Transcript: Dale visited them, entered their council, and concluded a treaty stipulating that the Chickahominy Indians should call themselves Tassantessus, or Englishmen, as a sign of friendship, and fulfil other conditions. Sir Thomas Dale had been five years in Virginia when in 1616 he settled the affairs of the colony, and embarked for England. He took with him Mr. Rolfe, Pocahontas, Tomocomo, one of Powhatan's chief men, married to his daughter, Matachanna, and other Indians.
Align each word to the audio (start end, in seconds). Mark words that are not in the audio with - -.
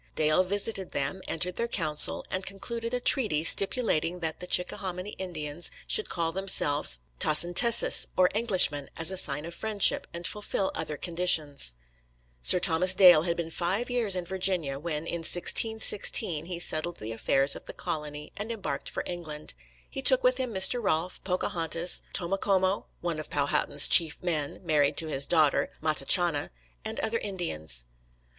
Dale 0.15 0.43
visited 0.43 0.93
them, 0.93 1.21
entered 1.27 1.57
their 1.57 1.67
council, 1.67 2.25
and 2.31 2.43
concluded 2.43 2.91
a 2.91 2.99
treaty 2.99 3.43
stipulating 3.43 4.19
that 4.21 4.39
the 4.39 4.47
Chickahominy 4.47 5.11
Indians 5.19 5.69
should 5.85 6.09
call 6.09 6.31
themselves 6.31 6.97
Tassantessus, 7.19 8.07
or 8.17 8.27
Englishmen, 8.33 8.89
as 8.97 9.11
a 9.11 9.15
sign 9.17 9.45
of 9.45 9.53
friendship, 9.53 10.07
and 10.11 10.25
fulfil 10.25 10.71
other 10.73 10.97
conditions. 10.97 11.75
Sir 12.41 12.59
Thomas 12.59 12.95
Dale 12.95 13.21
had 13.21 13.37
been 13.37 13.51
five 13.51 13.91
years 13.91 14.15
in 14.15 14.25
Virginia 14.25 14.79
when 14.79 15.05
in 15.05 15.19
1616 15.21 16.47
he 16.47 16.57
settled 16.57 16.97
the 16.97 17.11
affairs 17.11 17.55
of 17.55 17.65
the 17.65 17.71
colony, 17.71 18.33
and 18.35 18.51
embarked 18.51 18.89
for 18.89 19.03
England. 19.05 19.53
He 19.87 20.01
took 20.01 20.23
with 20.23 20.37
him 20.37 20.51
Mr. 20.51 20.81
Rolfe, 20.83 21.23
Pocahontas, 21.23 22.01
Tomocomo, 22.11 22.87
one 23.01 23.19
of 23.19 23.29
Powhatan's 23.29 23.87
chief 23.87 24.17
men, 24.23 24.61
married 24.63 24.97
to 24.97 25.09
his 25.09 25.27
daughter, 25.27 25.69
Matachanna, 25.79 26.49
and 26.83 26.99
other 27.01 27.19
Indians. 27.19 27.85